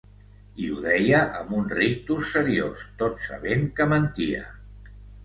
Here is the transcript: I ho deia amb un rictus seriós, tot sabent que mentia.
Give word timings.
I 0.61 0.69
ho 0.69 0.77
deia 0.85 1.19
amb 1.41 1.51
un 1.57 1.69
rictus 1.73 2.31
seriós, 2.37 2.81
tot 3.03 3.21
sabent 3.27 3.63
que 3.81 3.89
mentia. 3.93 4.41